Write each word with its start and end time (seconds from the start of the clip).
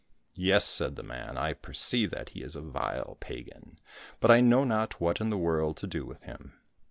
—"Yes," 0.49 0.65
said 0.65 0.95
the 0.95 1.03
man," 1.03 1.37
I 1.37 1.53
perceive 1.53 2.09
that 2.09 2.29
he 2.29 2.41
is 2.41 2.55
a 2.55 2.61
vile 2.61 3.17
pagan; 3.19 3.77
but 4.19 4.31
I 4.31 4.41
know 4.41 4.63
not 4.63 4.99
what 4.99 5.21
in 5.21 5.29
the 5.29 5.37
world 5.37 5.77
to 5.77 5.85
do 5.85 6.07
with 6.07 6.23
him. 6.23 6.59